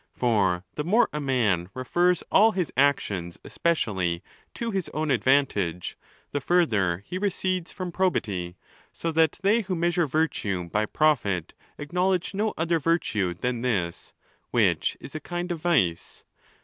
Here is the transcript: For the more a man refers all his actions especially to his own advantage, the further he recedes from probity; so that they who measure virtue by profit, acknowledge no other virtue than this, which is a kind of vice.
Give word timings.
For 0.15 0.65
the 0.73 0.83
more 0.83 1.09
a 1.13 1.19
man 1.21 1.69
refers 1.75 2.23
all 2.31 2.53
his 2.53 2.73
actions 2.75 3.37
especially 3.45 4.23
to 4.55 4.71
his 4.71 4.89
own 4.95 5.11
advantage, 5.11 5.95
the 6.31 6.41
further 6.41 7.03
he 7.05 7.19
recedes 7.19 7.71
from 7.71 7.91
probity; 7.91 8.57
so 8.91 9.11
that 9.11 9.37
they 9.43 9.61
who 9.61 9.75
measure 9.75 10.07
virtue 10.07 10.63
by 10.67 10.87
profit, 10.87 11.53
acknowledge 11.77 12.33
no 12.33 12.51
other 12.57 12.79
virtue 12.79 13.35
than 13.35 13.61
this, 13.61 14.15
which 14.49 14.97
is 14.99 15.13
a 15.13 15.19
kind 15.19 15.51
of 15.51 15.61
vice. 15.61 16.23